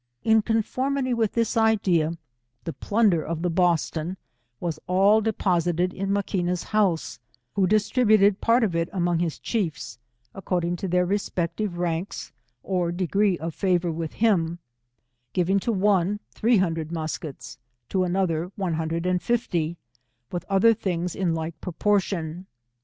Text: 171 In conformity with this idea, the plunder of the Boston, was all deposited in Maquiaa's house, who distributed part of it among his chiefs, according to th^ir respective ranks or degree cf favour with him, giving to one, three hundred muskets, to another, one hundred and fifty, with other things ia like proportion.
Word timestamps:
171 0.23 0.35
In 0.37 0.57
conformity 0.63 1.13
with 1.13 1.33
this 1.33 1.55
idea, 1.55 2.17
the 2.63 2.73
plunder 2.73 3.21
of 3.21 3.43
the 3.43 3.51
Boston, 3.51 4.17
was 4.59 4.79
all 4.87 5.21
deposited 5.21 5.93
in 5.93 6.09
Maquiaa's 6.09 6.63
house, 6.63 7.19
who 7.53 7.67
distributed 7.67 8.41
part 8.41 8.63
of 8.63 8.75
it 8.75 8.89
among 8.91 9.19
his 9.19 9.37
chiefs, 9.37 9.99
according 10.33 10.75
to 10.77 10.89
th^ir 10.89 11.07
respective 11.07 11.77
ranks 11.77 12.31
or 12.63 12.91
degree 12.91 13.37
cf 13.37 13.53
favour 13.53 13.91
with 13.91 14.13
him, 14.13 14.57
giving 15.33 15.59
to 15.59 15.71
one, 15.71 16.19
three 16.31 16.57
hundred 16.57 16.91
muskets, 16.91 17.59
to 17.87 18.03
another, 18.03 18.51
one 18.55 18.73
hundred 18.73 19.05
and 19.05 19.21
fifty, 19.21 19.77
with 20.31 20.45
other 20.49 20.73
things 20.73 21.15
ia 21.15 21.27
like 21.27 21.61
proportion. 21.61 22.47